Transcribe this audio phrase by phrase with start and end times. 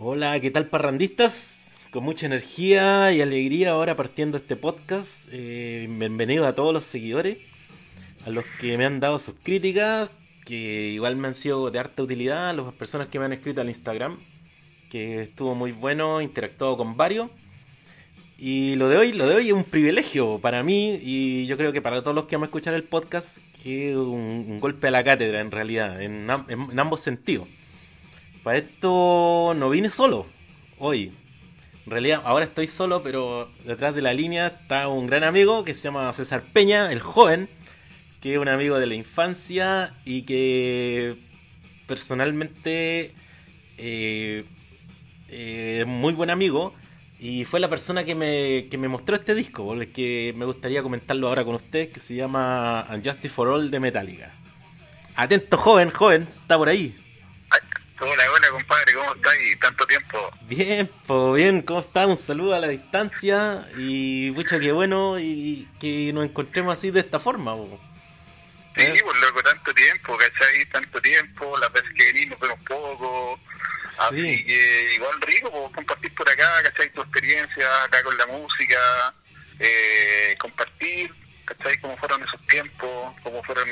[0.00, 1.66] Hola, ¿qué tal parrandistas?
[1.90, 5.26] Con mucha energía y alegría ahora partiendo este podcast.
[5.32, 7.38] Eh, bienvenido a todos los seguidores,
[8.24, 10.08] a los que me han dado sus críticas,
[10.44, 13.60] que igual me han sido de harta utilidad, a las personas que me han escrito
[13.60, 14.20] al Instagram,
[14.88, 17.28] que estuvo muy bueno, interactuado con varios.
[18.38, 21.72] Y lo de hoy, lo de hoy es un privilegio para mí y yo creo
[21.72, 24.90] que para todos los que van a escuchar el podcast, que es un, golpe a
[24.92, 26.30] la cátedra en realidad, en
[26.78, 27.48] ambos sentidos.
[28.42, 30.26] Para esto no vine solo
[30.78, 31.12] hoy.
[31.86, 35.74] En realidad ahora estoy solo, pero detrás de la línea está un gran amigo que
[35.74, 37.48] se llama César Peña, el joven,
[38.20, 41.16] que es un amigo de la infancia y que
[41.86, 43.14] personalmente
[43.78, 44.44] eh,
[45.28, 46.74] eh, es muy buen amigo
[47.18, 51.28] y fue la persona que me, que me mostró este disco, porque me gustaría comentarlo
[51.28, 54.32] ahora con ustedes, que se llama Unjustice for All de Metallica.
[55.16, 56.94] Atento, joven, joven, está por ahí.
[58.00, 59.34] Hola, hola, compadre, ¿cómo estás?
[59.60, 60.30] Tanto tiempo.
[60.42, 62.06] Bien, pues bien, ¿cómo estás?
[62.06, 67.00] Un saludo a la distancia y pucha, qué bueno y que nos encontremos así de
[67.00, 67.56] esta forma.
[68.76, 69.00] Sí, ¿Eh?
[69.02, 70.64] pues loco, tanto tiempo, ¿cachai?
[70.66, 73.40] Tanto tiempo, la vez que venimos vemos poco.
[73.98, 76.92] Así que igual rico, pues, compartir por acá, ¿cachai?
[76.92, 79.12] Tu experiencia acá con la música,
[79.58, 81.12] eh, compartir,
[81.44, 81.76] ¿cachai?
[81.80, 83.68] Cómo fueron esos tiempos, cómo fueron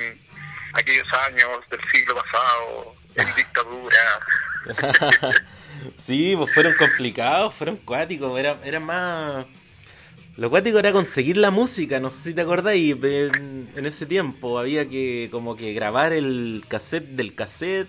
[0.72, 4.20] aquellos años del siglo pasado, en dictadura.
[5.96, 9.46] sí, pues fueron complicados, fueron cuáticos, era, era más...
[10.36, 14.58] Lo cuático era conseguir la música, no sé si te acordáis, en, en ese tiempo
[14.58, 17.88] había que como que grabar el cassette del cassette.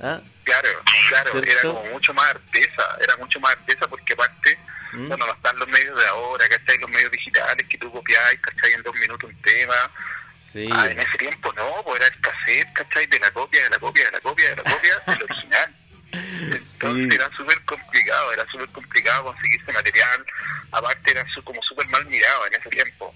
[0.00, 0.20] ¿ah?
[0.42, 0.68] Claro,
[1.08, 4.58] claro, era como mucho más artesa, era mucho más artesa porque aparte,
[4.94, 5.08] ¿Mm?
[5.08, 6.76] bueno, no están los medios de ahora, ¿cachai?
[6.78, 8.72] Los medios digitales que tú copiáis, ¿cachai?
[8.72, 9.90] En dos minutos un tema,
[10.34, 10.68] Sí.
[10.72, 13.06] Ah, en ese tiempo no, pues era el cassette, ¿cachai?
[13.06, 15.74] De la copia, de la copia, de la copia, de la copia, del original.
[16.12, 20.26] Entonces era súper complicado, era súper complicado conseguir ese material.
[20.72, 23.14] Aparte era como súper mal mirado en ese tiempo.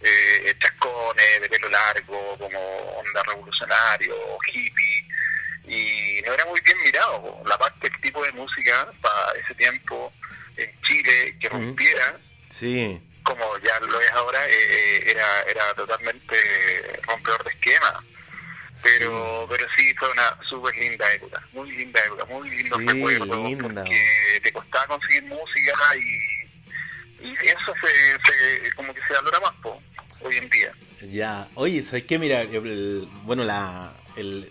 [0.00, 4.14] Eh, chascones, de pelo largo, como onda revolucionario,
[4.52, 5.08] hippie.
[5.66, 7.42] Y no era muy bien mirado.
[7.46, 10.12] La parte, el tipo de música para ese tiempo
[10.56, 12.18] en Chile que rompiera.
[12.48, 13.00] Sí
[13.30, 16.36] como ya lo es ahora, eh, eh, era, era totalmente
[17.06, 18.04] rompedor de esquema.
[18.82, 19.46] Pero sí.
[19.50, 24.40] pero sí fue una súper linda época, muy linda época, muy lindo sí, recuerdo, porque
[24.42, 29.82] te costaba conseguir música y, y eso se, como que se valora más po,
[30.22, 30.72] hoy en día.
[31.02, 32.18] Ya, oye, ¿sabes qué?
[32.18, 32.46] Mira,
[33.24, 34.50] bueno, la, el,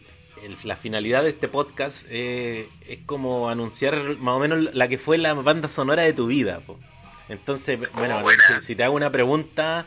[0.64, 5.18] la finalidad de este podcast eh, es como anunciar más o menos la que fue
[5.18, 6.60] la banda sonora de tu vida.
[6.60, 6.80] Po.
[7.30, 8.24] Entonces, bueno,
[8.60, 9.86] si, te hago una pregunta,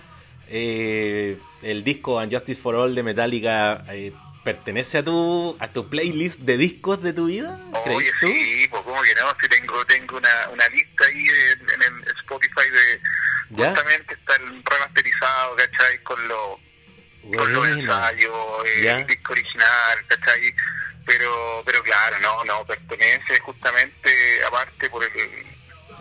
[0.48, 4.12] eh, el disco Justice for All de Metallica eh,
[4.44, 7.60] pertenece a tu a tu playlist de discos de tu vida?
[7.86, 12.16] Oye, sí, pues como que no, si tengo tengo una, una lista ahí en, el
[12.20, 13.00] Spotify de
[13.56, 15.98] justamente está el remasterizado, ¿cachai?
[16.02, 16.58] Con los
[17.36, 18.34] con los ensayos,
[18.66, 20.54] eh, el disco original, ¿cachai?
[21.06, 25.51] Pero pero claro, no, no, pertenece justamente aparte por el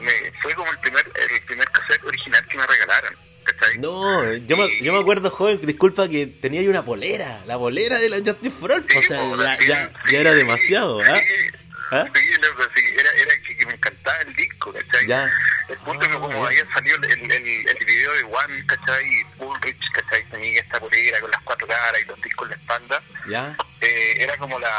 [0.01, 3.15] me, fue como el primer, el primer cassette original que me regalaron.
[3.79, 7.99] No, yo, me, yo me acuerdo, joven, disculpa, que tenía ahí una polera, la polera
[7.99, 11.19] de la Justice for All, o sea, ya, ya, era demasiado, ¿ah?
[11.91, 12.07] ¿Ah?
[12.13, 15.07] Sí, loco, sí, era, era que, me encantaba el disco, ¿cachai?
[15.07, 15.29] Ya.
[15.67, 16.47] El punto que como ah.
[16.47, 19.05] había salido el, el, el, video de One, ¿cachai?
[19.05, 20.23] Y Bullrich, ¿cachai?
[20.29, 23.03] Tenía esta polera con las cuatro caras y los discos en la espalda.
[23.29, 23.57] Ya.
[23.81, 24.71] Eh, era como la,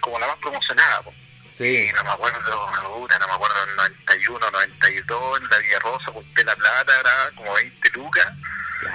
[0.00, 1.16] como la más promocionada, pues.
[1.56, 1.88] Sí.
[1.94, 6.56] no me acuerdo, no me acuerdo, en 91, 92, en la Villa Rosa, compré la
[6.56, 8.26] plata, era como 20 lucas.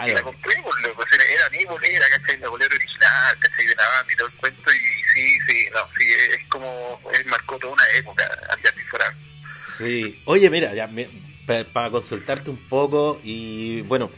[0.05, 2.37] Y la compré, pues, pues era mi bolera, ¿cachai?
[2.39, 3.65] La bolera original, ¿cachai?
[3.65, 4.73] De la banda y todo el cuento.
[4.73, 8.29] Y sí, sí, no, sí, es como, él marcó toda una época,
[8.89, 9.15] fuera.
[9.61, 10.89] Sí, oye, mira, ya,
[11.71, 14.11] para consultarte un poco y bueno,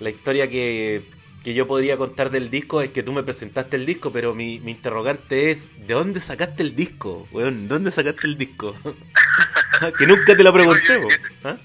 [0.00, 1.04] la historia que
[1.46, 4.58] que yo podría contar del disco es que tú me presentaste el disco, pero mi,
[4.58, 7.28] mi interrogante es, ¿de dónde sacaste el disco?
[7.30, 8.76] Weón, ¿dónde sacaste el disco?
[9.96, 11.00] que nunca te lo pregunté,
[11.44, 11.56] ¿Ah?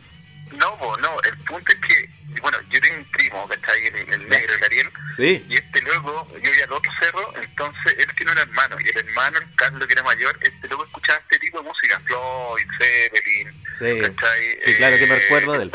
[0.52, 2.10] No, no, el punto es que,
[2.42, 5.44] bueno, yo tengo un primo, que está ahí, el, el negro, el Ariel, ¿Sí?
[5.50, 8.98] y este loco, yo iba al otro cerro, entonces él tiene un hermano, y el
[8.98, 13.52] hermano, el Carlos, que era mayor, este loco escuchaba este tipo de música, Floyd, Zeppelin,
[13.80, 15.72] sí, sí claro que me recuerdo de él.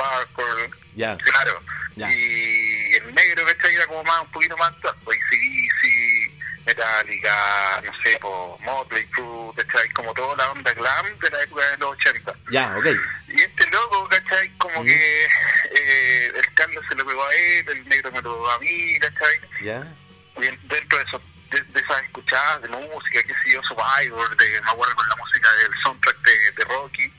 [0.95, 1.19] Ya.
[1.19, 1.61] Claro,
[1.97, 2.09] ya.
[2.11, 2.76] y
[3.17, 5.69] negro, que Era como más, un poquito más actual, pues sí,
[6.67, 9.89] Metallica, no sé, pues Motley Crue, ¿cachai?
[9.91, 12.35] Como toda la onda glam de la época de los 80.
[12.51, 12.87] Ya, ok.
[13.29, 14.51] Y este loco, ¿cachai?
[14.59, 18.51] Como que eh, el Carlos se lo pegó a él, el negro me lo pegó
[18.51, 19.41] a mí, ¿cachai?
[19.63, 19.87] Ya.
[20.39, 24.71] Y dentro de, eso, de, esas escuchadas de música, qué sé yo, Survivor, de, me
[24.71, 27.13] acuerdo con la música del soundtrack de, de Rocky.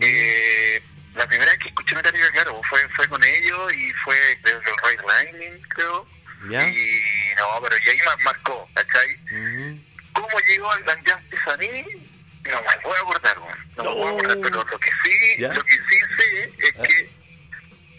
[0.00, 0.82] Eh,
[1.14, 4.76] la primera vez que escuché Metallica, claro, fue, fue con ellos y fue desde el
[4.82, 6.06] Ray Lightning, creo.
[6.44, 9.16] Y no, pero y ahí me marcó, ¿cachai?
[10.12, 11.84] ¿Cómo llegó al Justice a mí?
[12.50, 15.98] No me puedo acordar, no me puedo acordar, pero lo que sí, lo que sí
[16.18, 16.82] sé es ah.
[16.82, 17.10] que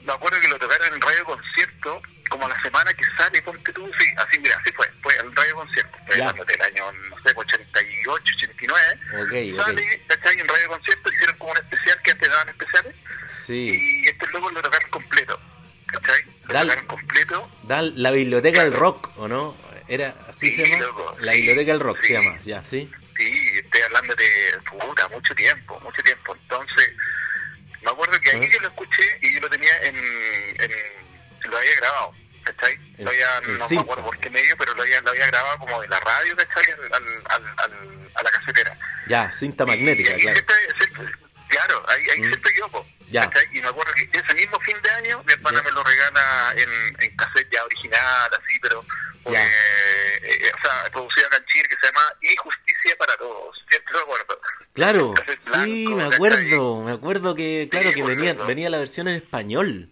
[0.04, 3.90] me acuerdo que lo tocaron en radio concierto como la semana que sale, ponte tú,
[3.98, 8.34] sí, así, mira, así fue, fue el radio concierto, fue del año, no sé, 88,
[8.38, 10.02] 89, okay, sale, okay.
[10.08, 10.40] ¿cachai?
[10.40, 12.96] En radio concierto hicieron como un especial que antes daban especiales,
[13.34, 14.02] sí.
[14.04, 15.40] y estos locos lo tocaron completo,
[15.88, 16.24] ¿cachai?
[16.46, 17.52] Lo tocaron completo.
[17.64, 19.56] Da la biblioteca del rock, ¿o no?
[19.88, 20.86] Era, así se llama,
[21.20, 22.90] la biblioteca del rock se llama, ya, ¿sí?
[23.18, 26.94] Sí, estoy hablando de, puta, mucho tiempo, mucho tiempo, entonces...
[27.84, 30.72] Me acuerdo que ahí yo lo escuché y yo lo tenía en, en
[31.52, 32.14] lo había grabado.
[32.44, 32.78] ¿cachai?
[32.98, 35.82] Lo había, no me acuerdo por qué medio, pero lo había, lo había grabado como
[35.82, 36.64] de la radio, ¿cachai?
[36.74, 38.78] Al, al, al, a la casetera.
[39.08, 40.42] Ya, cinta magnética, claro.
[41.48, 42.28] claro, ahí, ahí mm.
[42.28, 43.30] siempre yo, ya.
[43.52, 46.70] Y me acuerdo que ese mismo fin de año mi hermana me lo regala en,
[47.00, 48.84] en cassette ya original, así, pero
[49.24, 53.56] pues, eh, o sea, producida acá en Chile, que se llama Injusticia para Todos.
[53.70, 54.42] Siempre lo acuerdo.
[54.74, 59.90] Claro, sí, me acuerdo, me acuerdo que, claro, que venía, venía la versión en español.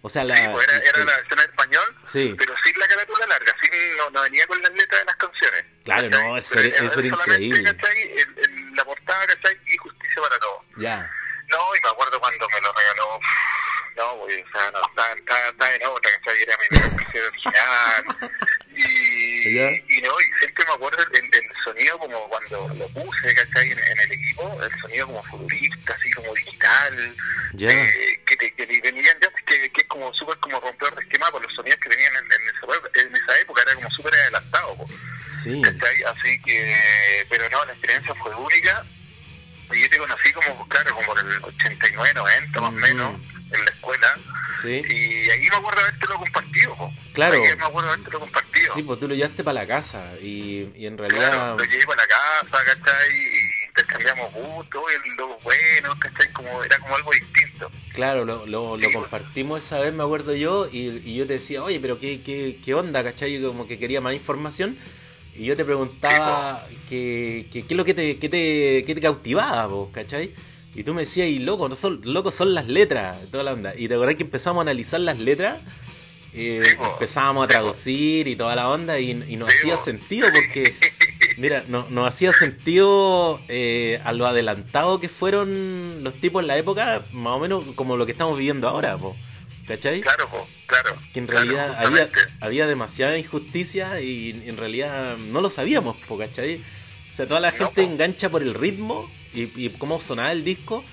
[0.00, 2.34] O sea, la, sí, pues era, era, la versión en español, sí.
[2.38, 5.64] pero sin la carátula larga, sin, no, no, venía con las letras de las canciones.
[5.84, 7.68] Claro, no, eso, era, eso era increíble.
[7.68, 9.58] En, en, la portada, ¿cachai?
[9.66, 10.62] Y justicia para todos.
[10.78, 11.10] Ya.
[11.48, 13.20] No, y me acuerdo cuando me lo regaló,
[13.96, 16.42] no, pues, o sea, no, está, está, está en otra, ¿cachai?
[16.42, 18.30] Era mi original.
[18.78, 23.72] Y, y no, y siempre me acuerdo el, el, sonido como cuando lo puse, ¿cachai?
[23.72, 27.16] En, en, el equipo, el sonido como futurista, así como digital,
[27.56, 27.72] yeah.
[27.72, 31.30] eh, que, te, que venían ya, que, que es como súper como romper el esquema
[31.32, 34.76] con los sonidos que venían en, en, esa, en esa época, era como súper adelantado,
[34.76, 34.88] po.
[35.28, 35.60] sí.
[35.60, 36.02] ¿cachai?
[36.04, 38.47] Así que, pero no, la experiencia fue única,
[41.58, 42.76] 89, 90 más o mm.
[42.76, 43.14] menos,
[43.50, 44.14] en la escuela,
[44.62, 44.82] Sí.
[44.88, 46.74] Y ahí me acuerdo haberte lo compartido.
[46.74, 46.92] Po.
[47.12, 47.34] Claro.
[47.34, 48.74] Ahí me acuerdo haberte lo compartido.
[48.74, 51.30] Sí, pues tú lo llevaste para la casa y, y en realidad...
[51.30, 53.16] Claro, lo llevé para la casa, ¿cachai?
[53.16, 56.32] Y intercambiamos gustos, y lo bueno, ¿cachai?
[56.32, 57.70] Como, era como algo distinto.
[57.94, 61.62] Claro, lo, lo, lo compartimos esa vez, me acuerdo yo, y, y yo te decía,
[61.62, 63.40] oye, pero qué, qué, qué onda, ¿cachai?
[63.40, 64.76] Como que quería más información.
[65.36, 69.00] Y yo te preguntaba qué, qué, qué es lo que te, qué te, qué te
[69.00, 70.34] cautivaba, vos, ¿cachai?
[70.74, 73.74] Y tú me decías, y loco, no son, loco son las letras, toda la onda.
[73.76, 75.58] Y te acordás que empezamos a analizar las letras,
[76.34, 76.62] eh,
[76.92, 80.74] empezábamos a traducir y toda la onda, y, y no hacía sentido porque,
[81.36, 86.58] mira, no, no hacía sentido eh, a lo adelantado que fueron los tipos en la
[86.58, 89.16] época, más o menos como lo que estamos viviendo ahora, po.
[89.68, 90.00] ¿cachai?
[90.00, 90.96] Claro, po, claro.
[91.12, 92.08] Que en realidad había,
[92.40, 96.56] había demasiada injusticia y en realidad no lo sabíamos, po, ¿cachai?
[97.10, 100.84] O sea, toda la gente engancha por el ritmo y, y, cómo sonaba el disco,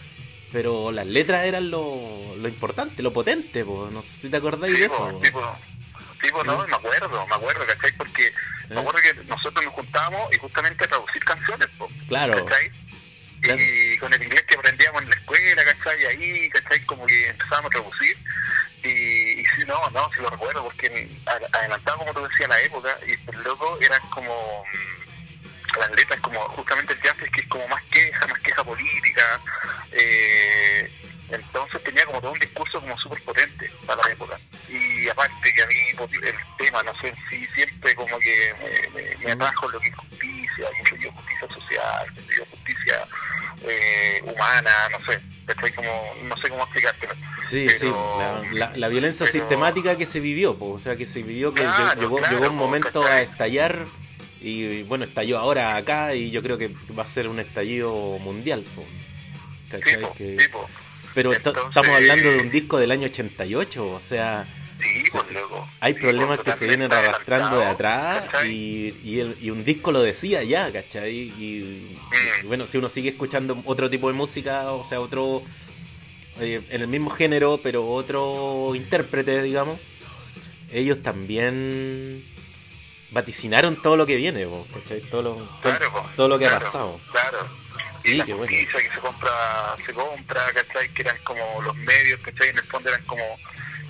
[0.52, 3.90] pero las letras eran lo, lo importante, lo potente, po.
[3.92, 5.20] no sé si te acordáis de eso.
[5.22, 5.58] Tipo,
[6.22, 7.92] tipo, no, me acuerdo, me acuerdo, ¿cachai?
[7.94, 8.32] Porque
[8.70, 8.80] me ¿Eh?
[8.80, 12.46] acuerdo que nosotros nos juntábamos y justamente a traducir canciones, po, claro.
[12.46, 12.72] ¿cachai?
[13.44, 16.06] Y con el inglés que aprendíamos en la escuela, ¿cachai?
[16.06, 16.84] Ahí, ¿cachai?
[16.86, 18.18] Como que empezábamos a traducir.
[18.84, 21.10] Y, y sí, no, no, se lo recuerdo, porque
[21.52, 24.64] adelantaba, como tú decías, la época, y el loco eran como
[25.80, 29.42] las letras como justamente el jazz es que es como más queja, más queja política,
[29.92, 30.92] eh,
[31.30, 34.40] entonces tenía como todo un discurso como súper potente para la época.
[34.70, 35.76] Y aparte que a mí
[36.24, 38.54] el tema, no sé, sí siempre como que
[38.94, 40.68] me, me, me atrajo lo que es justicia,
[41.00, 43.08] yo justicia social, yo justicia
[43.64, 47.14] eh, humana, no sé, estoy como, no sé cómo explicártelo.
[47.40, 47.92] Sí, sí,
[48.54, 52.50] la, la, violencia sistemática que se vivió, o sea, que se vivió, que llegó, llegó
[52.50, 53.86] un momento a estallar
[54.46, 58.64] y bueno, estalló ahora acá y yo creo que va a ser un estallido mundial.
[59.72, 60.06] ¿cachai?
[60.16, 60.38] que...
[61.16, 64.46] Pero estamos hablando de un disco del año 88, o sea...
[65.12, 65.24] Pues,
[65.80, 70.04] hay problemas que se vienen arrastrando de atrás y, y, el, y, un disco lo
[70.04, 71.16] decía ya, ¿cachai?
[71.16, 71.96] Y,
[72.44, 72.48] mm.
[72.48, 75.42] bueno, si uno sigue escuchando otro tipo de música, o sea, otro...
[76.40, 79.80] Eh, en el mismo género, pero otro intérprete, digamos,
[80.72, 82.22] ellos también
[83.12, 85.02] vaticinaron todo lo que viene, ¿cachai?
[85.02, 87.00] Todo lo, todo, todo lo que ha pasado.
[87.12, 87.66] Claro.
[87.96, 90.90] Sí, y la que se compra, se compra, ¿cachai?
[90.90, 92.50] Que eran como los medios, ¿cachai?
[92.50, 93.24] En el fondo eran como,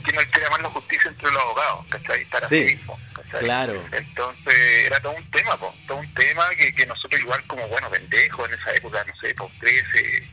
[0.03, 2.25] ¿quién no quiere la justicia entre los abogados, ¿cachai?
[2.25, 3.00] Para sí, mismo,
[3.39, 3.84] claro.
[3.91, 7.89] Entonces era todo un tema, po, todo un tema que, que nosotros igual como, bueno,
[7.89, 10.27] pendejos en esa época, no sé, por 13,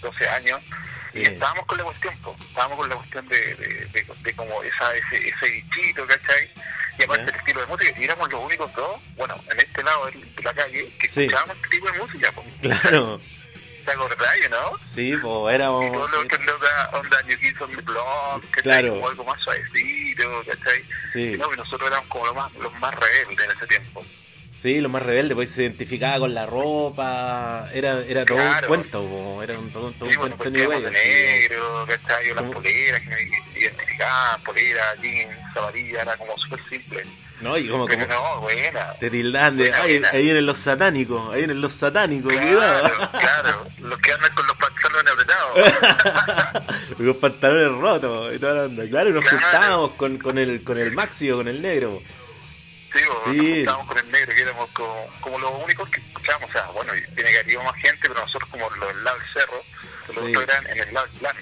[0.00, 0.60] 12 años,
[1.14, 4.62] y estábamos con la cuestión, po, estábamos con la cuestión de, de, de, de como
[4.62, 6.50] esa, ese, ese bichito, ¿cachai?
[6.98, 10.06] Y aparte el estilo de música, y éramos los únicos dos, bueno, en este lado
[10.06, 12.32] de la calle que escuchábamos este tipo de música.
[12.32, 12.46] Pues.
[12.60, 13.20] Claro.
[13.84, 14.78] ¿Te acordáis, no?
[14.84, 15.86] Sí, pues éramos...
[15.86, 18.90] Y todos los otros locas, onda New Kids on the Block, que claro.
[18.90, 20.84] como algo más suavecito, ¿cachai?
[21.04, 21.32] Sí.
[21.32, 24.04] Y no, que nosotros éramos como los más, los más rebeldes en ese tiempo.
[24.60, 29.40] Sí, lo más rebelde, pues se identificaba con la ropa, era, era todo un cuento,
[29.40, 32.34] era un, todo, todo sí, un cuento de negro, ¿cachai?
[32.34, 33.22] Las poleras que me
[33.56, 37.04] identificaban, poleras, jeans, zapatillas, era como súper simple.
[37.40, 38.94] No, y como, Pero no, buena.
[38.94, 43.10] Te tildan de, ahí vienen los satánicos, ahí vienen los satánicos, claro, cuidado.
[43.12, 46.98] Claro, los que andan con los pantalones apretados.
[46.98, 48.88] los pantalones rotos y toda la onda.
[48.88, 49.38] Claro, nos claro.
[49.38, 52.02] juntábamos con, con, el, con el Maxi o con el negro.
[52.92, 53.36] Sí, sí.
[53.36, 56.50] nos juntábamos con el negro, que éramos como, como los únicos que escuchábamos.
[56.50, 59.28] O sea, bueno, tiene que haber más gente, pero nosotros como los del lado del
[59.32, 59.62] cerro,
[60.06, 60.22] los sí.
[60.22, 61.36] otros eran en el lado del plan.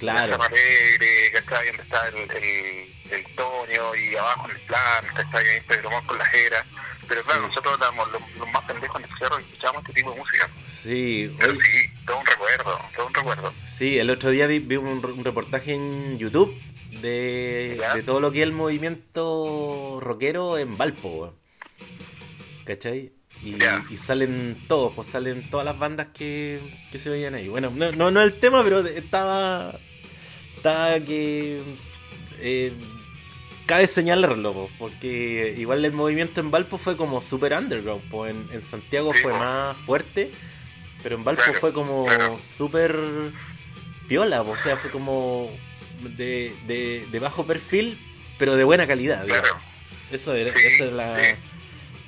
[0.00, 0.42] Claro.
[0.42, 1.66] Alegre, ¿cachai?
[1.68, 5.48] Donde está el, el, el Toño y abajo en el plan, ¿cachai?
[5.48, 6.64] Ahí Pedro Mon con la jera.
[7.08, 7.48] Pero claro, sí.
[7.48, 10.50] nosotros éramos los, los, más pendejos en el cerro y escuchábamos este tipo de música.
[10.62, 11.34] Sí.
[11.38, 13.54] Pero sí, todo un recuerdo, todo un recuerdo.
[13.66, 16.58] Sí, el otro día vi, vi un, un, reportaje en YouTube
[17.04, 21.34] de, de, todo lo que es el movimiento rockero en Valpo,
[22.64, 23.12] ¿cachai?
[23.42, 23.84] Y, yeah.
[23.90, 26.58] y, salen todos, pues salen todas las bandas que,
[26.90, 27.48] que se veían ahí.
[27.48, 29.78] Bueno, no, no, no el tema, pero estaba,
[30.56, 31.60] estaba que...
[32.40, 32.72] Eh,
[33.66, 38.62] cabe señalarlo, porque igual el movimiento en Valpo fue como super underground, pues en, en
[38.62, 40.30] Santiago sí, fue más fuerte,
[41.02, 42.38] pero en Valpo Claro, fue como claro.
[42.38, 42.98] super
[44.08, 45.50] piola, o sea, fue como
[46.16, 47.98] de, de, de bajo perfil,
[48.38, 49.24] pero de buena calidad.
[49.26, 49.48] Claro.
[50.10, 51.30] Eso era, Sí, esa es la, sí.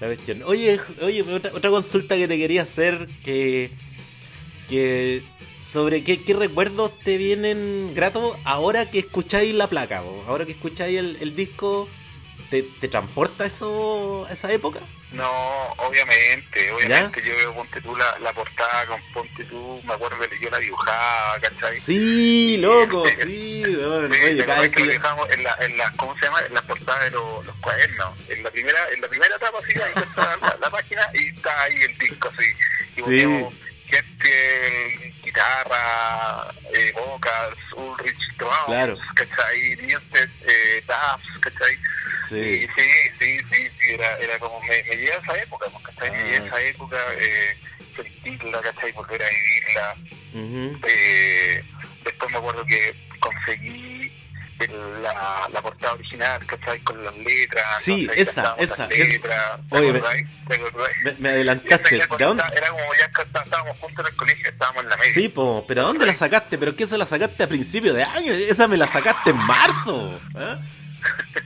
[0.01, 0.43] la cuestión.
[0.45, 3.71] Oye, oye, otra, otra consulta que te quería hacer, que,
[4.69, 5.23] que
[5.63, 10.25] sobre qué, qué recuerdos te vienen gratos ahora que escucháis la placa, po?
[10.29, 11.89] ahora que escucháis el, el disco,
[12.51, 14.81] ¿te, ¿te transporta eso a esa época?
[15.13, 15.31] No,
[15.79, 20.39] obviamente, obviamente yo veo Ponte tú la, la portada con Ponte tú, me acuerdo que
[20.41, 21.77] yo la dibujaba, ¿cachai?
[21.77, 25.43] Sí, loco, este, sí, bueno, Sí, oye, ¿te cada acuerdas vez que lo dejamos en
[25.45, 26.41] la, en la, ¿cómo se llama?
[26.47, 28.19] En la portada de los, los cuadernos.
[28.29, 31.63] En la primera, en la primera etapa así, ahí está la, la página y está
[31.63, 32.49] ahí el disco así.
[32.97, 33.47] Y Sí.
[33.87, 38.97] gente, guitarra, eh, vocals, Ulrich drums, Claro.
[39.15, 39.77] ¿cachai?
[39.83, 41.73] Newsted, eh, Duffs, ¿cachai?
[41.75, 41.79] Y
[42.29, 42.89] Sí, sí,
[43.21, 46.11] sí, sí, sí, era, era como, me, me lleva a esa época, pues, ¿cachai?
[46.11, 47.57] Me lleva a esa época, eh,
[47.95, 48.93] sentirla, ¿cachai?
[48.93, 49.97] Volver a vivirla.
[50.33, 51.63] ujú, Eh,
[52.05, 53.96] después me acuerdo que conseguí
[55.03, 56.81] la, la portada original, ¿cachai?
[56.81, 57.83] Con las letras.
[57.83, 59.93] Sí, esa, esa, las letras, ¿te Oye,
[61.05, 62.43] me- me, adelantaste, esa ¿de dónde?
[62.57, 65.13] Era como ya está- estábamos juntos en el colegio, estábamos en la media.
[65.13, 66.57] Sí, po, pero ¿a dónde la sacaste?
[66.59, 68.33] ¿Pero qué se la sacaste a principio de año?
[68.33, 70.19] Esa me la sacaste en marzo.
[70.35, 70.59] ¿ah?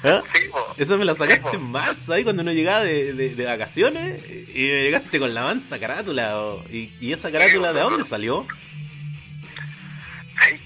[0.04, 0.22] ¿Ah?
[0.32, 0.50] Sí.
[0.78, 4.22] Esa me la sacaste en marzo, ahí cuando uno llegaba de, de, de vacaciones
[4.54, 6.42] y me llegaste con la mansa carátula.
[6.70, 8.46] ¿Y, y esa carátula de dónde salió?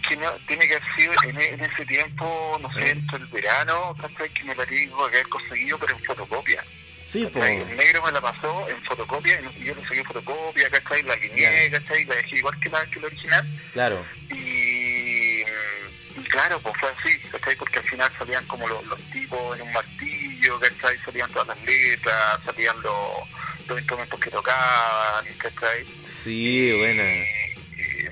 [0.05, 0.31] ¿Sabes que no?
[0.47, 4.29] Tiene que haber sido en, en ese tiempo, no sé, entre el verano, ¿cachai?
[4.31, 6.65] Que me la tengo que haber conseguido, pero en fotocopia.
[7.09, 7.29] Sí.
[7.33, 7.61] ¿cachai?
[7.61, 11.03] El negro me la pasó en fotocopia y yo saqué fotocopia, ¿cachai?
[11.05, 12.05] La alineé, ¿cachai?
[12.05, 13.47] La dejé igual que la, que la original.
[13.73, 14.05] Claro.
[14.31, 17.57] Y, y claro, pues fue así, ¿cachai?
[17.57, 20.99] Porque al final salían como los, los tipos en un martillo, ¿cachai?
[21.05, 23.29] Salían todas las letras, salían los,
[23.69, 25.87] los instrumentos que tocaban, ¿cachai?
[26.07, 27.03] Sí, buena.
[27.05, 27.44] Y-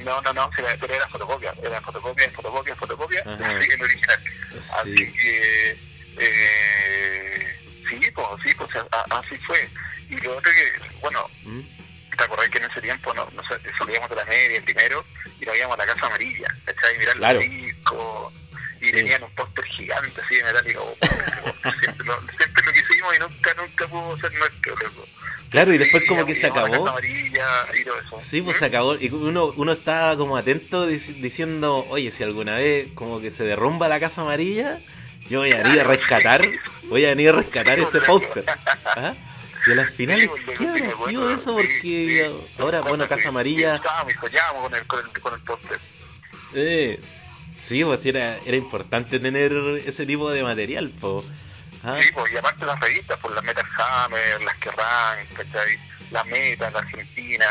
[0.03, 4.19] no, no, no, era- pero era fotocopia, era fotocopia, fotocopia, fotocopia, en original.
[4.81, 5.13] Así Sí.
[5.13, 5.79] que,
[6.19, 8.71] eh, sí, pues, sí, pues,
[9.11, 9.69] así fue.
[10.11, 11.61] Y lo otro que, bueno, ¿Mm?
[12.17, 13.43] ¿te acordás que en ese tiempo no, no
[13.79, 15.05] salíamos de la media, el primero,
[15.41, 16.99] y nos íbamos a la Casa Amarilla, ¿cachai?
[16.99, 17.41] Mirar Claro.
[17.41, 18.33] los discos,
[18.81, 18.93] y Sí.
[18.93, 20.97] tenían un póster gigante así de metálico.
[21.81, 25.07] siempre, lo, siempre lo quisimos y nunca, nunca pudo ser nuestro, loco.
[25.53, 26.93] Claro, y después como que se acabó.
[28.19, 28.59] Sí, pues ¿Mm?
[28.59, 28.95] se acabó.
[28.97, 33.45] Y uno, uno estaba como atento dic- diciendo, oye, si alguna vez como que se
[33.45, 34.81] derrumba la casa amarilla,
[35.29, 36.41] yo voy a venir a rescatar,
[36.89, 38.45] voy a venir a rescatar ese póster.
[38.85, 39.15] ¿Ah?
[39.67, 40.29] Y a las finales,
[40.59, 41.53] ¿qué habrá sido eso?
[41.55, 43.81] Porque ahora, bueno, Casa Amarilla,
[44.59, 45.79] con el, póster.
[46.55, 46.99] eh,
[47.59, 49.53] sí, pues era, era importante tener
[49.87, 51.25] ese tipo de material, po.
[51.85, 51.99] ¿Ah?
[52.01, 55.79] Sí, pues, y aparte las revistas, pues las Metal Hammer, las Kerrang, ¿cachai?
[56.11, 57.47] La Meta, la Argentina,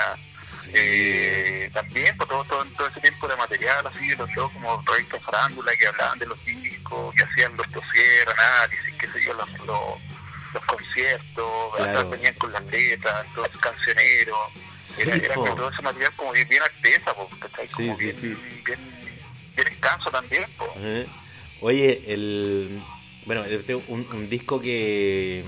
[0.45, 0.71] Sí.
[0.73, 4.83] eh, también, pues todo, todo, todo ese tiempo de material, así, de los shows como
[4.85, 9.33] revistas farándula que hablaban de los discos, que hacían los dossier, análisis, qué sé yo,
[9.33, 10.00] los, los,
[10.53, 12.09] los conciertos, Claro.
[12.09, 14.38] venían con las letras, todos cancioneros,
[14.79, 17.67] Sí, era, todo ese material como bien, bien artesa, pues, ¿cachai?
[17.67, 18.79] Sí, Como bien, bien,
[19.55, 20.45] bien escaso también.
[20.77, 21.07] Eh,
[21.61, 22.81] Oye, el.
[23.25, 25.43] Bueno, este, un, un disco que.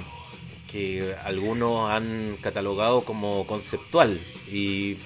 [0.71, 4.19] que algunos han catalogado como conceptual.
[4.51, 4.97] Y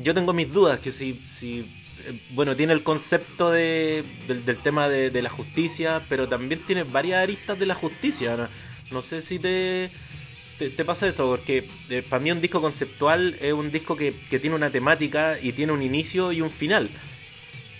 [0.00, 1.64] yo tengo mis dudas que si, si
[2.06, 7.22] eh, bueno, tiene el concepto de, del, tema de, la justicia, pero también tiene varias
[7.22, 8.48] aristas de la justicia.
[8.90, 9.90] No, sé si te,
[10.58, 14.38] te, pasa eso, porque eh, para mí un disco conceptual es un disco que, que,
[14.38, 16.88] tiene una temática y tiene un inicio y un final.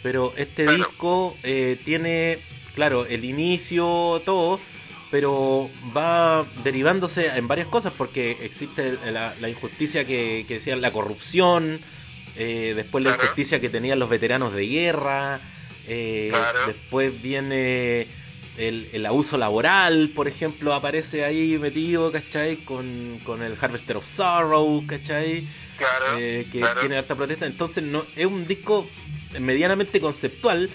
[0.02, 2.38] Pero este disco eh, tiene,
[2.78, 4.60] claro, el inicio, todo,
[5.10, 11.80] pero va derivándose en varias cosas porque existe la, injusticia que, que decía la corrupción,
[12.36, 15.40] eh, después la injusticia que tenían los veteranos de guerra,
[15.88, 16.30] eh,
[16.68, 18.06] después viene
[18.58, 22.58] el, el, abuso laboral, por ejemplo, aparece ahí metido, ¿cachai?
[22.58, 25.48] Con, con el Harvester of Sorrow, ¿cachai?
[26.16, 27.44] Eh, que tiene harta protesta.
[27.44, 28.88] Entonces no es un disco
[29.40, 30.70] medianamente conceptual,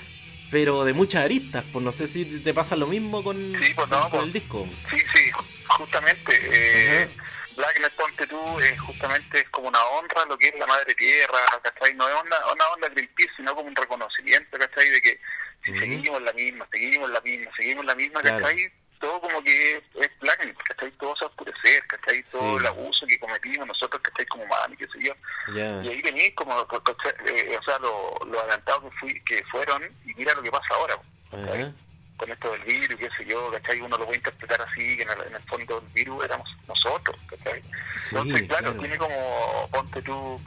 [0.54, 1.66] pero de muchas aristas.
[1.74, 4.68] Pues no sé si te pasa lo mismo con, pues pues, el disco.
[4.92, 5.32] Sí, sí,
[5.68, 6.32] justamente.
[6.32, 7.10] Eh,
[7.58, 11.40] Blackness, ponte tú, es justamente es como una honra lo que es la madre tierra,
[11.64, 11.96] ¿cachai?
[11.96, 14.90] No es una, una onda Greenpeace, sino como un reconocimiento, ¿cachai?
[14.90, 15.20] De que
[15.64, 18.72] si seguimos la misma, seguimos la misma, seguimos la misma, ¿cachai?
[19.04, 20.90] Todo como que es, Blackness, ¿cachai?
[20.92, 22.24] Todo se oscurecer, ¿cachai?
[22.32, 24.26] Todo el abuso que cometimos nosotros, ¿cachai?
[24.28, 25.14] Como mami, qué sé yo.
[25.54, 30.14] Y ahí venís como, eh, o sea, lo, lo adelantado que, fui, que fueron y
[30.14, 30.98] mira lo que pasa ahora,
[32.16, 33.82] con esto del virus, qué sé yo, ¿cachai?
[33.82, 37.18] Uno lo puede interpretar así, que en el, en el fondo del virus éramos nosotros,
[37.28, 37.62] ¿cachai?
[38.10, 40.40] Entonces, claro, tiene como, ponte tú,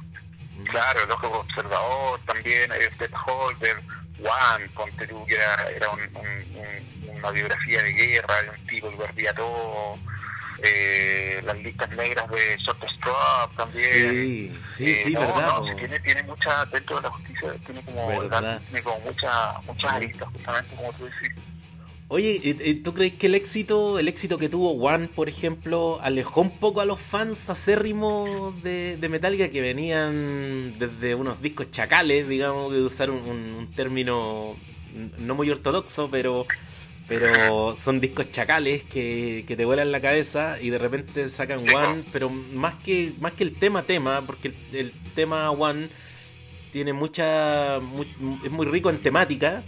[0.70, 3.82] claro, el ojo observador también, este Holder,
[4.18, 6.00] Juan, ponte tú, que era, era un,
[7.18, 9.98] una biografía de guerra, de un tipo que perdía todo,
[10.62, 14.10] eh, las listas negras de Short Straw también.
[14.10, 15.60] Sí, sí, eh, sí, verdad.
[15.60, 20.28] No, tiene, tiene mucha, dentro de la justicia, tiene como, tiene como mucha, muchas aristas,
[20.32, 21.42] justamente como tú decís.
[22.08, 26.50] Oye, ¿tú crees que el éxito, el éxito que tuvo One, por ejemplo, alejó un
[26.50, 32.72] poco a los fans acérrimos de, de Metallica que venían desde unos discos chacales, digamos,
[32.72, 34.54] de usar un, término
[35.18, 36.46] no muy ortodoxo, pero
[37.08, 42.04] pero son discos chacales que, que te vuelan la cabeza y de repente sacan One,
[42.12, 45.88] pero más que más que el tema tema, porque el, tema One
[46.72, 49.62] tiene mucha es muy rico en temática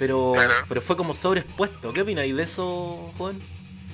[0.00, 0.32] pero,
[0.66, 1.92] pero fue como sobreexpuesto.
[1.92, 3.38] ¿Qué opináis de eso, Juan?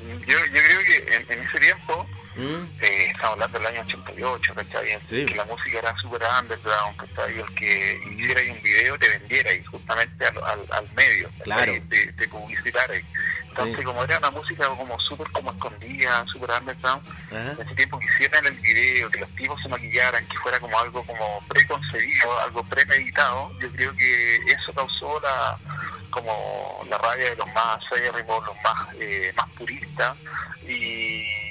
[0.07, 2.06] Yo, yo creo que en, ese tiempo,
[2.37, 2.69] ¿Mm?
[2.83, 4.99] eh, estamos hablando del año 88, ¿cachai?
[5.27, 7.41] Que la música era súper underground, ¿cachai?
[7.41, 11.73] El que hiciera ahí un video te vendiera y justamente al, al, al medio, claro.
[11.89, 12.95] te, te publicitara.
[13.59, 18.05] Entonces, como era una música como súper como escondida, súper underground, en ese tiempo que
[18.05, 22.63] hicieran el video, que los tipos se maquillaran, que fuera como algo como preconcebido, algo
[22.65, 25.57] premeditado, yo creo que eso causó la
[26.11, 30.17] como la rabia de los más acérrimos, los más eh, más puristas,
[30.67, 31.46] y,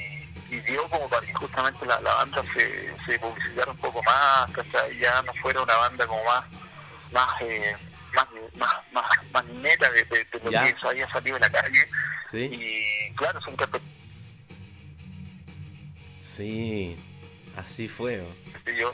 [0.49, 4.47] y, dio como para que justamente la, banda se, se publicitara un poco más,
[4.99, 6.45] ya no fuera una banda como más,
[7.11, 7.75] más eh,
[8.15, 8.27] más,
[8.57, 11.87] más, más, más neta de, de, lo que eso había salido en la calle.
[12.29, 12.49] ¿Sí?
[12.51, 13.55] Y claro, son
[16.19, 16.97] Sí,
[17.57, 18.23] así fue.
[18.77, 18.93] Yo,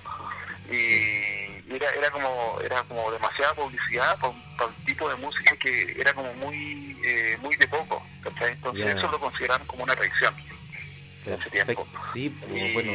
[0.70, 4.34] y era, era como era como demasiada publicidad para,
[4.68, 8.04] un tipo de música que era como muy eh, muy de poco.
[8.26, 10.36] Entonces eso lo consideraron como una reacción.
[11.52, 11.88] Tiempo.
[12.14, 12.92] Sí, pues, bueno,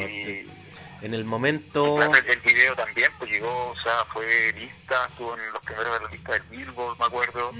[1.03, 2.01] en el momento...
[2.01, 6.11] el, video también pues llegó, o sea, fue lista, estuvo en los primeros de la
[6.11, 7.53] lista del Billboard, me acuerdo,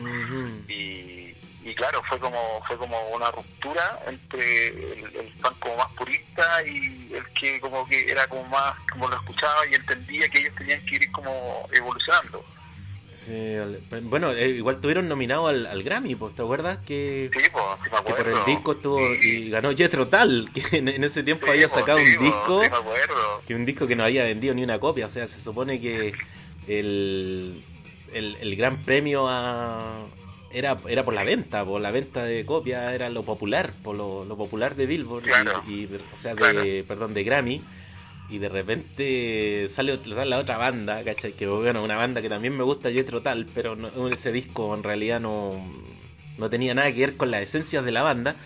[0.69, 5.93] y, y claro, fue como fue como una ruptura entre el, el, fan como más
[5.93, 10.41] purista y el que como que era como más, como lo escuchaba y entendía que
[10.41, 12.45] ellos tenían que ir como evolucionando.
[13.07, 13.55] Sí,
[14.03, 16.79] bueno, eh, igual tuvieron nominado al, al, Grammy, pues, ¿te acuerdas?
[16.85, 21.23] Que, sí, pues, que por el disco estuvo y ganó Jethro Tal, que en, ese
[21.23, 22.63] tiempo había sacado un disco,
[23.47, 26.15] que un disco que no había vendido ni una copia, o sea, se supone que
[26.67, 27.63] el,
[28.13, 30.05] el, el gran premio a,
[30.51, 34.25] era, era por la venta, por la venta de copias, era lo popular, por lo,
[34.25, 35.27] lo popular de Billboard,
[35.69, 37.63] y, o sea, de, perdón, de Grammy
[38.29, 41.33] y de repente sale, la otra banda, ¿cachai?
[41.33, 43.77] Que bueno, una banda que también me gusta, Jetro Tal, pero
[44.11, 45.53] ese disco en realidad no,
[46.39, 48.37] no tenía nada que ver con las esencias de la banda.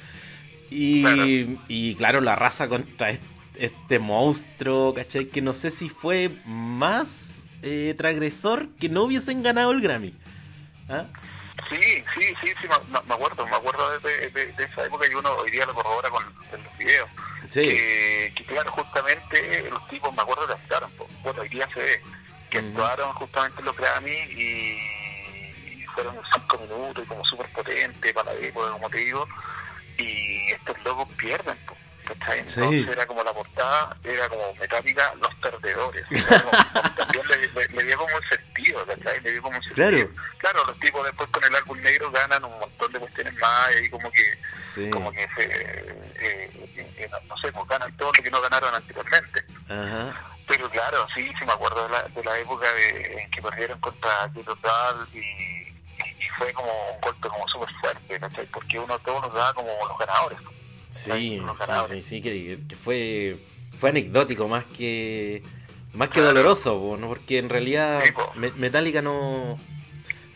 [0.70, 1.24] Y claro,
[1.68, 3.18] y, claro la raza contra
[3.56, 5.26] este, monstruo, ¿cachai?
[5.26, 10.14] Que no sé si fue más eh, transgresor que no hubiesen ganado el Grammy.
[10.88, 11.06] ¿Ah?
[11.68, 11.76] Sí,
[12.14, 12.68] sí, sí, sí,
[13.06, 16.24] me, acuerdo, me acuerdo de, de, esa época y uno hoy día lo corrobora con
[16.24, 17.08] los videos.
[17.48, 17.62] Sí.
[17.62, 19.59] Que, claro, justamente
[20.32, 22.02] acuerdo que actuaron, bueno, hoy día se ve,
[22.50, 28.38] que actuaron justamente los Grammy y fueron cinco minutos y como súper potente para la
[28.38, 29.26] época, como te digo,
[29.98, 31.56] y estos locos pierden,
[32.08, 36.04] Entonces era como la portada, era como metálica, los perdedores.
[36.96, 38.22] también le, dio como un
[38.86, 39.20] ¿cachai?
[39.20, 40.10] Le dio como un sentido.
[40.38, 40.64] Claro.
[40.66, 44.10] los tipos después con el álbum negro ganan un montón de cuestiones más y como
[44.10, 46.50] que, como que se, eh,
[46.96, 49.44] eh, no sé, pues ganan todo lo que no ganaron anteriormente.
[50.46, 53.78] Pero claro, sí, sí me acuerdo de la, de la época de, en que perdieron
[53.78, 58.46] contra Total y, y, fue como un golpe como súper fuerte, ¿cachai?
[58.46, 60.38] Porque uno todos nos daba como los ganadores.
[60.90, 61.40] Sí,
[61.88, 63.38] sí, sí, que, fue
[63.78, 65.42] fue anecdótico más que
[65.94, 67.08] más que doloroso, ¿no?
[67.08, 68.02] porque en realidad
[68.56, 69.58] Metallica no,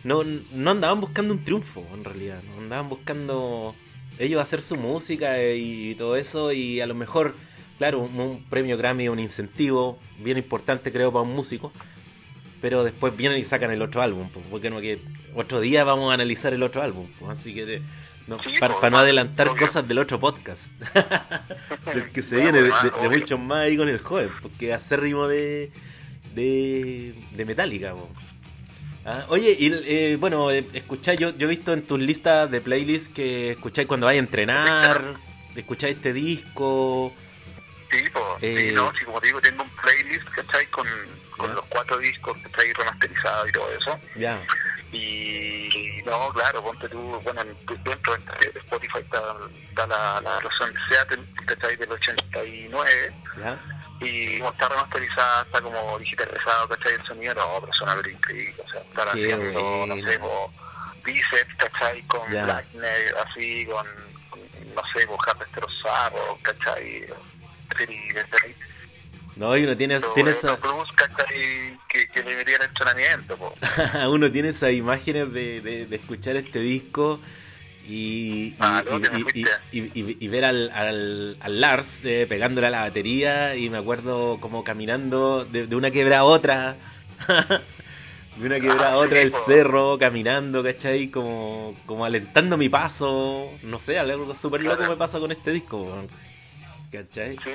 [0.03, 3.75] no no andaban buscando un triunfo, en realidad, no andaban buscando
[4.19, 7.35] ellos hacer su música y todo eso y a lo mejor,
[7.79, 11.73] claro, un, premio Grammy, un incentivo bien importante creo para un músico,
[12.61, 14.99] pero después vienen y sacan el otro álbum, porque no que
[15.35, 17.83] otro día vamos a analizar el otro álbum, así que
[18.27, 20.75] no, para, no adelantar cosas del otro podcast.
[21.95, 22.73] del que se viene de,
[23.11, 25.71] muchos más ahí con el joven, porque hace ritmo de,
[26.35, 27.95] de, de Metallica.
[29.07, 32.61] Ah, oye, y eh, bueno, eh, escucháis, yo, yo he visto en tus listas de
[32.63, 35.17] playlists que escucháis cuando vais a entrenar,
[35.55, 37.13] escucháis este disco.
[37.91, 40.67] Sí, pues, no, sí, como te digo, tengo un playlist, ¿cachai?
[40.67, 40.87] Con,
[41.37, 44.01] con los cuatro discos, que ahí Remasterizados y todo eso.
[44.17, 44.41] Ya.
[44.95, 49.21] Y no, claro, ponte tú, bueno, dentro de Spotify está,
[49.87, 51.77] la, la versión de Seattle, ¿cachai?
[51.77, 53.13] Del 89.
[53.39, 53.59] ¿Ya?
[54.01, 56.95] Y como está remasterizada, está como digitalizado, ¿cachai?
[56.95, 58.63] El sonido, no, pero suena increíble.
[58.65, 60.53] O sea, estar haciendo, no sé, como
[61.05, 62.03] Bicep, ¿cachai?
[62.03, 62.45] Con yeah.
[62.45, 62.67] Black
[63.27, 63.87] así, con,
[64.75, 65.65] no sé, con Harvester
[66.43, 67.07] ¿cachai?
[67.69, 68.09] Pretty,
[69.37, 70.57] no, y uno tiene, tiene esa...
[71.88, 73.37] que, que le el entrenamiento.
[74.11, 77.18] uno tiene esas imágenes de, de, escuchar este disco
[77.87, 78.55] y,
[79.33, 84.38] y, y, ver al, al, al Lars eh, pegándole a la batería y me acuerdo
[84.40, 86.77] como caminando de, de una quebra a otra.
[88.37, 91.09] de una quebra a ah, otra el cerro, caminando, ¿cachai?
[91.09, 93.51] Como, como alentando mi paso.
[93.64, 96.07] No sé, algo súper loco me pasa con este disco,
[96.92, 97.37] ¿cachai?
[97.42, 97.51] Sí,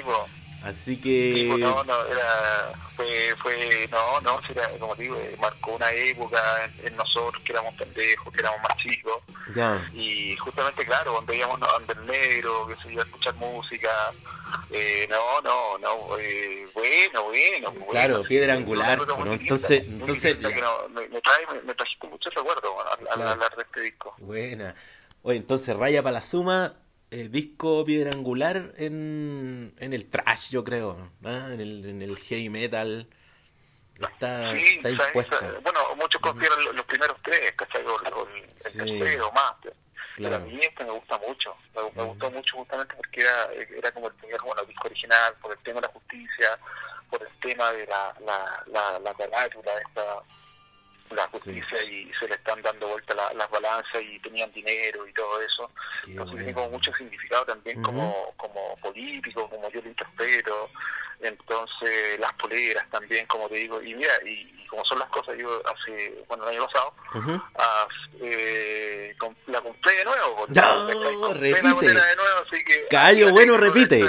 [0.64, 1.48] Así que...
[1.50, 6.40] Pues, no, no, era, fue, fue, no, no, era, como digo, eh, marcó una época
[6.84, 9.24] en, nosotros que éramos pendejos, que éramos más chicos.
[9.94, 13.90] Y justamente, claro, cuando íbamos a el negro, que se iba a escuchar música,
[14.70, 19.34] eh, no, no, no, eh, bueno, bueno, Claro, piedra angular, ¿no?
[19.34, 19.84] entonces...
[19.84, 22.72] entonces me, trae, me, trajiste muchos recuerdos
[23.12, 24.14] al, hablar de este disco.
[24.18, 24.76] Buena.
[25.22, 26.76] Oye, entonces raya para la suma,
[27.12, 32.50] eh, disco piedra angular en, en el trash, yo creo, en, el, en el heavy
[32.50, 33.08] metal.
[34.00, 35.40] Está, está impuesta.
[35.62, 37.84] bueno, muchos confían los, primeros tres, ¿cachai?
[37.84, 39.56] O, el tercero más.
[40.16, 41.56] Pero a mí este me gusta mucho.
[41.76, 45.58] Me, gustó mucho justamente porque era, era como el primer el disco original, por el
[45.60, 46.60] tema de la justicia,
[47.10, 50.24] por el tema de la, la, la, la carátula esta
[51.12, 55.42] la justicia y se le están dando vuelta las balanzas y tenían dinero y todo
[55.42, 55.70] eso.
[56.08, 60.70] Entonces tiene como mucho significado también como, como político, como yo lo interpreto.
[61.22, 65.62] Entonces las poleras también, como te digo, y mira, y, como son las cosas, yo
[65.66, 66.94] hace, bueno, el año pasado,
[68.22, 69.16] eh,
[69.48, 70.46] la compré de nuevo.
[70.50, 71.88] No, repite.
[71.88, 74.06] De nuevo, así que, Callo bueno repite.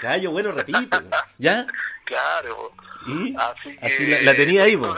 [0.00, 0.96] Callo bueno repite.
[1.38, 1.66] ¿Ya?
[2.04, 2.72] Claro.
[3.06, 3.34] ¿Y?
[3.36, 4.94] Así, que, la, tenía ahí, vos.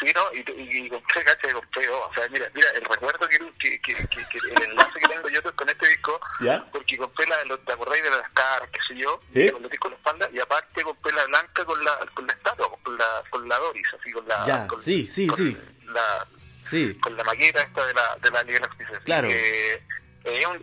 [0.00, 0.22] Sí, ¿no?
[0.32, 3.80] Y, y, y compré, caché, compré, oh, o sea, mira, mira, el recuerdo que, que,
[3.80, 6.64] que, que, el enlace que tengo yo con este disco, ¿Ya?
[6.72, 9.18] porque compré la, ¿te acordáis de las caras, qué sé yo?
[9.52, 12.32] Con los discos en la espalda, y aparte compré la blanca con la, con la
[12.32, 14.46] estatua, con la, con la Doris, así, con la...
[14.46, 15.56] Ya, con, sí, sí, sí.
[15.86, 16.26] La,
[16.62, 16.98] sí.
[17.00, 19.28] Con la maqueta esta de la, de la Liga de Claro.
[19.28, 19.82] Que,
[20.24, 20.60] es, un,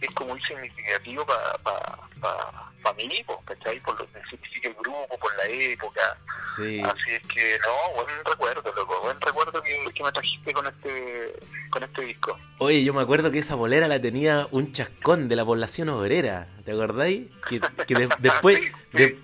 [0.00, 3.80] es como muy significativo para pa, pa, para mí, ¿cachai?
[3.80, 6.16] Por lo que significa el grupo, por la época.
[6.54, 6.80] Sí.
[6.82, 11.32] Así es que, no, buen recuerdo, loco, buen recuerdo que, que me trajiste con este,
[11.70, 12.38] con este disco.
[12.58, 16.46] Oye, yo me acuerdo que esa bolera la tenía un chascón de la población obrera,
[16.64, 17.22] ¿te acordáis?
[17.48, 18.60] Que, que después,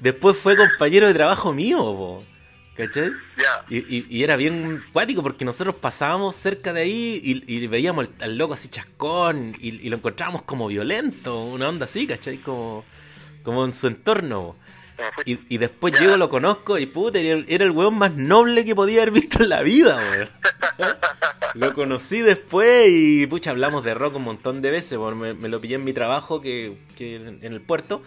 [0.01, 2.25] después fue compañero de trabajo mío, po.
[2.75, 3.11] ¿Cachai?
[3.69, 8.39] Y, y, era bien cuático porque nosotros pasábamos cerca de ahí y, y veíamos al,
[8.39, 12.39] loco así chascón y, lo encontrábamos como violento, una onda así, ¿cachai?
[12.39, 12.85] Como,
[13.43, 14.57] como en su entorno.
[15.25, 18.75] Y, y después llego, lo conozco y puta, era, era el weón más noble que
[18.75, 20.31] podía haber visto en la vida, weón.
[21.55, 25.61] lo conocí después y pucha, hablamos de rock un montón de veces, me, me, lo
[25.61, 28.03] pillé en mi trabajo que, que en el puerto.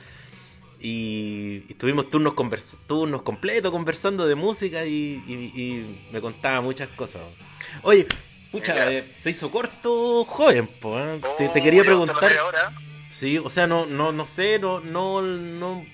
[0.84, 2.34] Y, estuvimos turnos,
[2.86, 7.22] turnos completos conversando de música y, y, me contaba muchas cosas.
[7.84, 8.06] Oye,
[8.52, 11.22] pucha, eh, se hizo corto, joven, po, ¿eh?
[11.38, 12.32] te, te, quería preguntar.
[13.14, 15.86] Sí, o sea, no, no, no sé, no, no, no.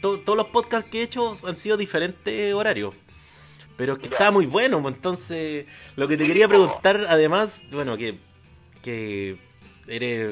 [0.00, 2.94] todos los podcasts que he hecho han sido diferentes horarios.
[3.76, 5.66] Pero es que está muy bueno, pues, entonces
[5.96, 8.18] lo que te quería preguntar, además, bueno, que,
[8.80, 9.36] que
[9.86, 10.30] eres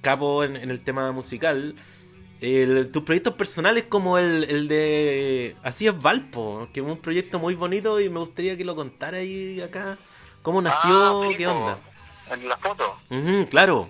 [0.00, 1.74] capo en, el tema musical,
[2.92, 7.56] tus proyectos personales como el, el de Así es Valpo, que es un proyecto muy
[7.56, 9.98] bonito y me gustaría que lo contara ahí acá.
[10.42, 11.24] ¿Cómo nació?
[11.24, 11.80] Ah, ¿Qué onda?
[12.30, 12.96] En la foto.
[13.50, 13.88] claro.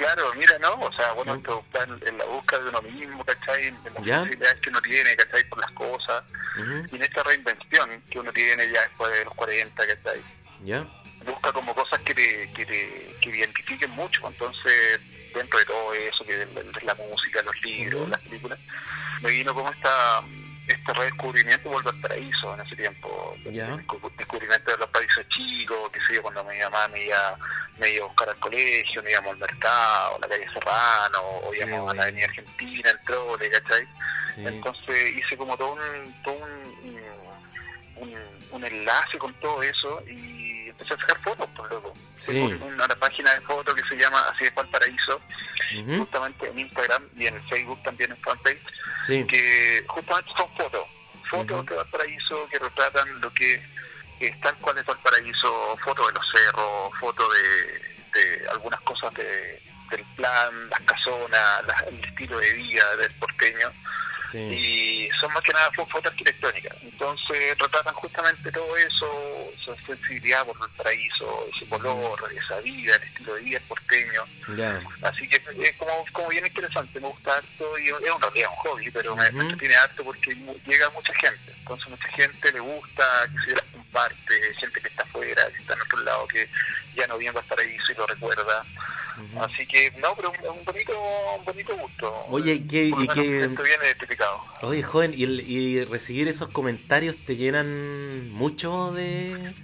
[0.00, 0.72] Claro, mira, ¿no?
[0.80, 3.66] O sea, bueno, esto está en, la búsqueda de uno mismo, ¿cachai?
[3.66, 5.44] En las posibilidades que uno tiene, ¿cachai?
[5.50, 6.22] Por las cosas.
[6.90, 10.22] Y en esta reinvención que uno tiene ya después de los 40, ¿cachai?
[10.64, 10.86] Ya.
[11.26, 14.26] Busca como cosas que te, que te que identifiquen mucho.
[14.26, 15.00] Entonces,
[15.34, 18.58] dentro de todo eso, que es la música, los libros, las películas,
[19.20, 20.22] me vino como esta
[20.66, 23.36] este redescubrimiento vuelve al paraíso en ese tiempo.
[23.44, 23.52] El
[24.16, 27.36] descubrimiento de los paraísos chicos, que sé yo, cuando mi mamá me iba,
[27.78, 31.54] me iba a buscar al colegio, me íbamos al mercado, a la calle Serrano, o
[31.54, 33.86] íbamos a la avenida Argentina, el Trole, ¿cachai?
[34.36, 36.34] Entonces hice como todo un, todo
[37.96, 38.14] un,
[38.52, 40.39] un, enlace con todo eso y
[40.80, 41.92] empecé a sacar fotos, por luego.
[42.26, 45.20] Tengo una, página de fotos que se llama Así es Paraíso,
[45.98, 48.60] justamente en Instagram y en Facebook también en fanpage
[49.06, 50.86] que justamente son fotos,
[51.28, 53.62] fotos de Valparaíso que retratan lo que
[54.20, 57.26] es tal cual es Valparaíso, fotos de los cerros, fotos
[58.12, 63.72] de, algunas cosas de, del plan, las casonas, el estilo de vida del porteño.
[64.32, 66.76] Y son más que nada fotos arquitectónicas.
[66.82, 69.06] Entonces retratan justamente todo eso,
[69.54, 74.22] esa sensibilidad por el paraíso, ese color, esa vida, el estilo de vida porteño.
[75.02, 78.56] Así que es como, como bien interesante, me gusta harto y es un, realidad un
[78.56, 80.34] hobby, pero me, entretiene harto porque
[80.66, 81.52] llega mucha gente.
[81.58, 85.74] Entonces mucha gente le gusta, que se la comparte, gente que está afuera, que está
[85.74, 86.48] en otro lado, que
[86.94, 88.64] ya no viene al paraíso y lo recuerda.
[89.40, 90.92] Así que, no, pero un, un bonito,
[91.38, 92.26] un bonito gusto.
[92.28, 92.84] Oye, ¿y qué...?
[92.86, 94.44] Y que, viene identificado.
[94.62, 99.54] Oye, joven, ¿y, ¿y, recibir esos comentarios te llenan mucho de...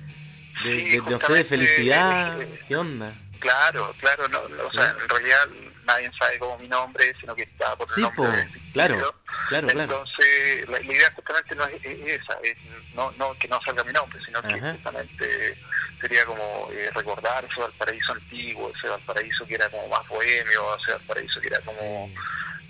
[0.65, 2.41] de, no sé, de felicidad?
[2.41, 3.15] Eh, ¿Qué onda?
[3.39, 5.49] Claro, claro, no, o sea, en realidad
[5.87, 9.15] nadie sabe como mi nombre, sino que está por el nombre claro,
[9.49, 12.59] claro, Entonces, La, idea justamente no es, esa, es
[12.95, 15.57] no, no que no salga mi nombre, sino que justamente
[16.01, 20.93] sería como eh, recordar ese Valparaíso antiguo, ese Valparaíso que era como más bohemio, ese
[20.93, 22.11] Valparaíso que era como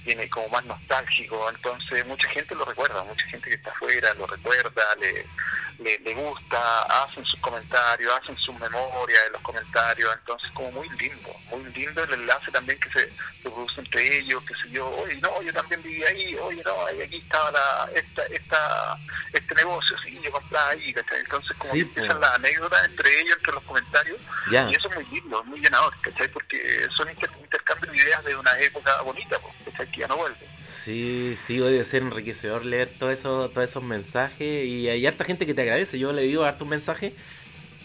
[0.04, 4.24] tiene como más nostálgico, entonces mucha gente lo recuerda, mucha gente que está afuera lo
[4.28, 5.26] recuerda, le,
[5.98, 11.34] le, gusta, hacen sus comentarios, hacen sus memorias en los comentarios, entonces como muy lindo,
[11.50, 13.08] muy lindo el enlace también que se,
[13.42, 17.16] produce entre ellos, que sé yo, oye, no, yo también viví ahí, oye, no, aquí
[17.16, 18.98] estaba la, esta, esta,
[19.32, 23.52] este negocio, sí, yo compraba ahí, Entonces como que empiezan las anécdotas entre ellos, entre
[23.54, 24.18] los comentarios,
[24.50, 26.28] y eso es muy lindo, muy llenador, ¿cachai?
[26.28, 29.90] Porque son intercambios de ideas de una época bonita, ¿cachai?
[29.90, 30.45] Que ya no vuelve.
[30.86, 35.44] Sí, sí, debe ser enriquecedor leer todo eso, todos esos mensajes y hay harta gente
[35.44, 35.98] que te agradece.
[35.98, 37.12] Yo le digo harto un mensaje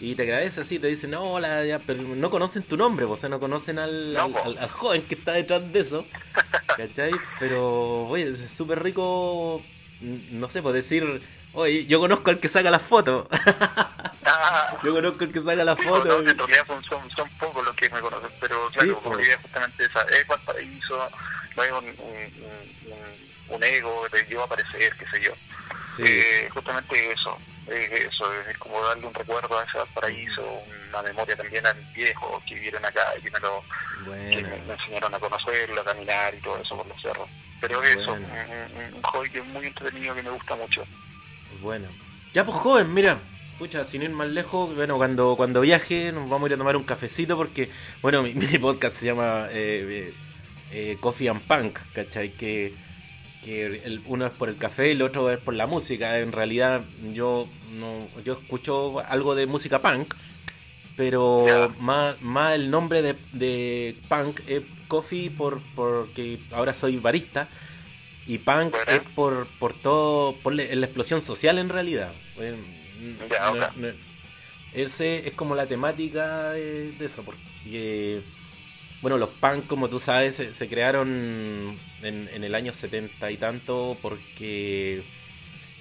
[0.00, 3.16] y te agradece así, te dicen, no, hola, ya, pero no conocen tu nombre, o
[3.16, 6.06] sea, no conocen al, al, joven que está detrás de eso,
[6.76, 7.10] ¿cachai?
[7.40, 9.60] Pero, oye, es súper rico,
[10.30, 11.20] no sé, pues decir,
[11.54, 13.26] oye, yo conozco al que saca las fotos.
[14.24, 14.76] Ah.
[14.84, 16.20] yo conozco al que saca las fotos.
[16.20, 19.86] en realidad son, son, son, pocos los que me conocen, pero claro, sí, idea justamente
[19.86, 21.10] esa, es Valparaíso
[21.56, 25.32] no hay un, un, un, ego que te lleva a aparecer, qué sé yo.
[25.98, 30.42] Eh, justamente eso, es eso, es como darle un recuerdo a ese paraíso,
[30.88, 33.62] una memoria también a mis viejos que vivieron acá y que me, lo,
[34.30, 37.28] que me, enseñaron a conocerlo, a caminar y todo eso por los cerros.
[37.60, 40.84] Pero eso, un, hobby que es muy entretenido que me gusta mucho.
[41.60, 41.88] Bueno.
[42.32, 43.18] Ya pues joven, mira,
[43.52, 46.76] escucha, sin ir más lejos, bueno, cuando, cuando viaje nos vamos a ir a tomar
[46.76, 50.12] un cafecito porque, bueno, mi, mi podcast se llama eh,
[50.72, 52.30] eh Coffee and Punk, ¿cachai?
[52.30, 52.72] Que,
[53.44, 56.18] que uno es por el café y el otro es por la música.
[56.18, 56.82] En realidad
[57.12, 60.14] yo no yo escucho algo de música punk,
[60.96, 67.48] pero más, más el nombre de, de punk es Coffee por porque ahora soy barista
[68.26, 72.12] y punk es por, por todo, por la explosión social en realidad.
[74.72, 78.22] ese es como la temática de, de eso, porque
[79.02, 85.02] bueno, los punk, como tú sabes, se, crearon en, el año 70 y tanto porque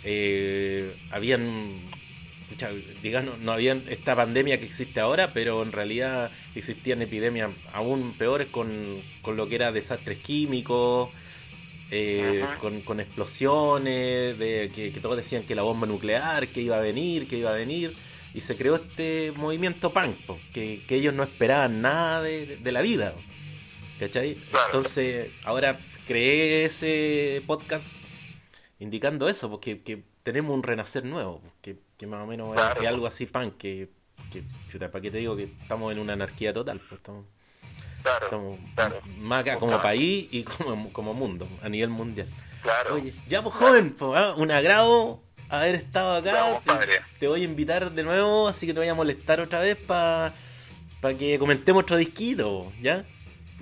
[0.03, 1.69] eh, habían,
[3.03, 8.47] digamos, no habían esta pandemia que existe ahora, pero en realidad existían epidemias aún peores
[8.47, 8.67] con,
[9.21, 11.09] con lo que era desastres químicos.
[11.93, 12.45] Eh,
[12.85, 17.35] con, explosiones, de que, todos decían que la bomba nuclear, que iba a venir, que
[17.35, 17.93] iba a venir
[18.33, 20.15] y se creó este movimiento punk,
[20.53, 23.13] que, ellos no esperaban nada de, la vida.
[23.99, 24.37] ¿Cachai?
[24.67, 27.97] Entonces, ahora creé ese podcast
[28.79, 33.05] indicando eso, porque que tenemos un renacer nuevo, que, que más o menos es, algo
[33.05, 33.89] así pan, que,
[34.31, 36.79] que ¿para qué te digo que estamos en una anarquía total?
[36.79, 37.25] Pues estamos,
[38.23, 38.57] estamos
[39.17, 42.27] más acá como país y como, como mundo, a nivel mundial.
[42.91, 44.33] Oye, ya pues joven, pues, ¿ah?
[44.37, 46.61] un agrado haber estado acá.
[47.19, 50.33] te, voy a invitar de nuevo, así que te voy a molestar otra vez para
[51.19, 53.03] que comentemos otro disquito, ¿ya?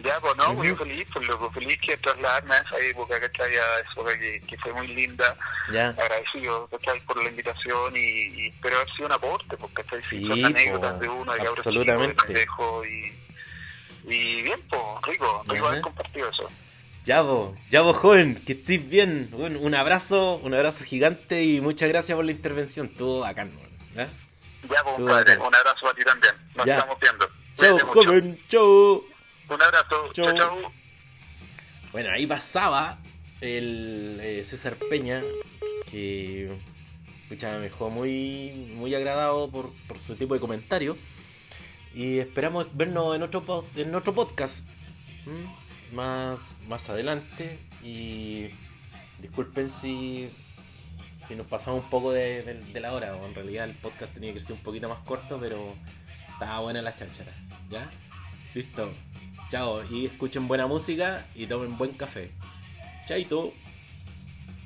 [0.03, 3.53] Ya, pues no, muy feliz, pues loco, feliz que trasladarme a esa época, ¿cachai?
[3.57, 5.35] A eso que, que fue muy linda.
[5.73, 5.89] Ya.
[5.89, 7.01] Agradecido, ¿cachai?
[7.01, 10.01] Por la invitación y, y espero haber sido un aporte, porque ¿cachai?
[10.01, 12.33] Sí, son anécdotas de uno, de absolutamente.
[12.33, 13.13] Chico, y,
[14.05, 16.49] y bien, pues, rico, rico haber compartido eso.
[17.05, 19.29] Ya vos, ya vos joven, que estés bien.
[19.33, 22.87] un abrazo, un abrazo gigante y muchas gracias por la intervención.
[22.87, 23.51] Estuvo acá, ¿no?
[24.01, 24.07] ¿eh?
[24.69, 26.35] Ya vos, padre, un abrazo a ti también.
[26.55, 27.29] Nos estamos viendo.
[27.55, 29.03] Chao, joven, chao.
[29.49, 30.13] Un abrazo.
[30.13, 30.71] Chau, chau.
[31.91, 32.99] Bueno, ahí pasaba
[33.41, 35.23] el eh, César Peña,
[35.89, 36.55] que
[37.29, 40.97] me dejó muy, muy agradado por, por su tipo de comentario.
[41.93, 44.67] Y esperamos vernos en otro, en otro podcast
[45.93, 47.59] más, más adelante.
[47.83, 48.49] Y
[49.21, 50.29] disculpen si,
[51.27, 53.15] si nos pasamos un poco de, la hora.
[53.15, 55.73] O en realidad el podcast tenía que ser un poquito más corto, pero
[56.31, 57.31] estaba buena la cháchara.
[57.69, 57.89] ¿Ya?
[58.53, 58.91] Listo.
[59.49, 62.31] Chao, y escuchen buena música y tomen buen café.
[63.07, 63.53] Chaito.